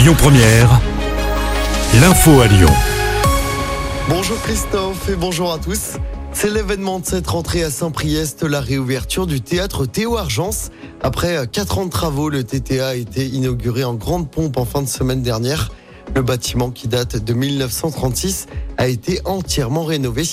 [0.00, 0.80] Lyon Première,
[2.00, 2.70] l'info à Lyon.
[4.08, 5.98] Bonjour Christophe et bonjour à tous.
[6.32, 10.70] C'est l'événement de cette rentrée à Saint-Priest, la réouverture du théâtre Théo Argence.
[11.02, 14.80] Après quatre ans de travaux, le TTA a été inauguré en grande pompe en fin
[14.80, 15.70] de semaine dernière.
[16.14, 18.46] Le bâtiment qui date de 1936
[18.78, 20.24] a été entièrement rénové.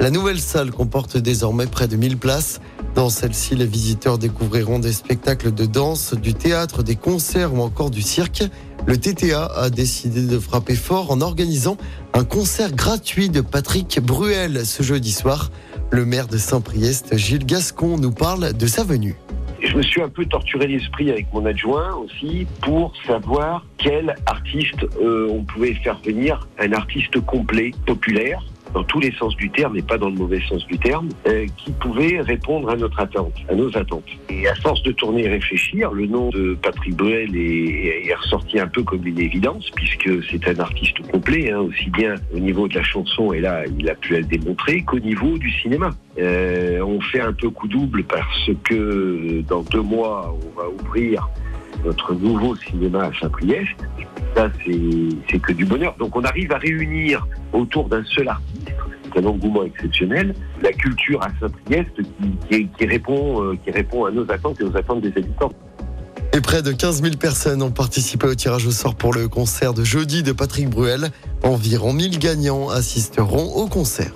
[0.00, 2.60] La nouvelle salle comporte désormais près de 1000 places.
[2.94, 7.90] Dans celle-ci, les visiteurs découvriront des spectacles de danse, du théâtre, des concerts ou encore
[7.90, 8.42] du cirque.
[8.86, 11.78] Le TTA a décidé de frapper fort en organisant
[12.12, 15.50] un concert gratuit de Patrick Bruel ce jeudi soir.
[15.90, 19.16] Le maire de Saint-Priest, Gilles Gascon, nous parle de sa venue.
[19.62, 24.84] Je me suis un peu torturé l'esprit avec mon adjoint aussi pour savoir quel artiste
[25.00, 28.42] euh, on pouvait faire venir, un artiste complet, populaire,
[28.74, 31.46] dans tous les sens du terme et pas dans le mauvais sens du terme, euh,
[31.56, 34.08] qui pouvait répondre à notre attente, à nos attentes.
[34.30, 38.58] Et à force de tourner et réfléchir, le nom de Patrick Bruel est, est ressorti
[38.58, 42.68] un peu comme une évidence, puisque c'est un artiste complet, hein, aussi bien au niveau
[42.68, 45.90] de la chanson, et là il a pu le démontrer, qu'au niveau du cinéma.
[46.18, 51.28] Euh, on fait un peu coup double parce que dans deux mois, on va ouvrir
[51.84, 53.70] notre nouveau cinéma à Saint-Priest.
[54.34, 55.94] Ça, c'est que du bonheur.
[55.98, 58.51] Donc on arrive à réunir autour d'un seul artiste,
[59.12, 61.90] c'est un engouement exceptionnel, la culture à Saint-Priest
[62.50, 65.52] qui, qui, répond, euh, qui répond à nos attentes et aux attentes des habitants.
[66.34, 69.74] Et près de 15 000 personnes ont participé au tirage au sort pour le concert
[69.74, 71.10] de jeudi de Patrick Bruel.
[71.42, 74.12] Environ 1000 gagnants assisteront au concert.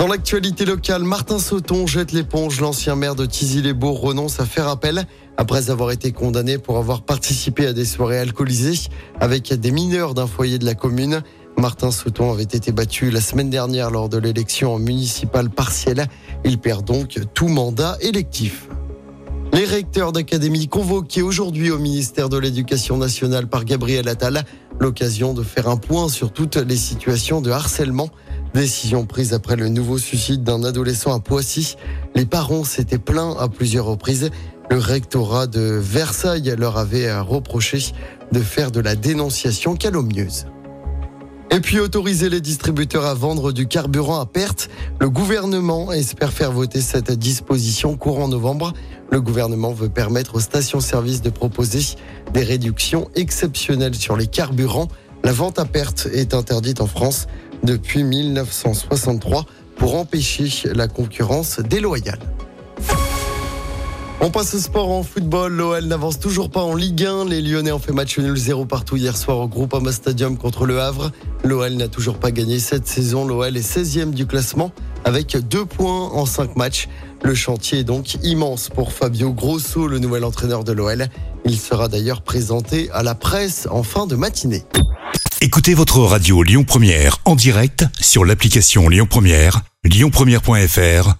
[0.00, 2.60] Dans l'actualité locale, Martin Sauton jette l'éponge.
[2.60, 5.04] L'ancien maire de Tizy-les-Bourgs renonce à faire appel
[5.36, 8.88] après avoir été condamné pour avoir participé à des soirées alcoolisées
[9.20, 11.22] avec des mineurs d'un foyer de la commune.
[11.60, 16.06] Martin Sauton avait été battu la semaine dernière lors de l'élection municipale partielle.
[16.42, 18.68] Il perd donc tout mandat électif.
[19.52, 24.44] Les recteurs d'académie convoqués aujourd'hui au ministère de l'Éducation nationale par Gabriel Attal,
[24.78, 28.08] l'occasion de faire un point sur toutes les situations de harcèlement
[28.54, 31.76] Décision prise après le nouveau suicide d'un adolescent à Poissy.
[32.16, 34.30] Les parents s'étaient plaints à plusieurs reprises.
[34.70, 37.92] Le rectorat de Versailles leur avait reproché
[38.32, 40.46] de faire de la dénonciation calomnieuse.
[41.52, 44.70] Et puis autoriser les distributeurs à vendre du carburant à perte.
[45.00, 48.72] Le gouvernement espère faire voter cette disposition courant novembre.
[49.10, 51.80] Le gouvernement veut permettre aux stations-service de proposer
[52.32, 54.86] des réductions exceptionnelles sur les carburants.
[55.24, 57.26] La vente à perte est interdite en France
[57.64, 59.44] depuis 1963
[59.74, 62.20] pour empêcher la concurrence déloyale.
[64.22, 65.54] On passe au sport en football.
[65.54, 67.24] L'OL n'avance toujours pas en Ligue 1.
[67.24, 70.78] Les Lyonnais ont fait match nul 0 partout hier soir au Groupama Stadium contre le
[70.78, 71.10] Havre.
[71.42, 73.26] L'OL n'a toujours pas gagné cette saison.
[73.26, 74.72] L'OL est 16e du classement
[75.06, 76.88] avec deux points en 5 matchs.
[77.22, 81.08] Le chantier est donc immense pour Fabio Grosso, le nouvel entraîneur de l'OL.
[81.46, 84.64] Il sera d'ailleurs présenté à la presse en fin de matinée.
[85.40, 91.19] Écoutez votre radio Lyon Première en direct sur l'application Lyon Première, lyonpremière.fr